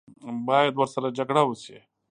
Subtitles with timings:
[0.47, 1.77] باید ورسره جګړه وشي.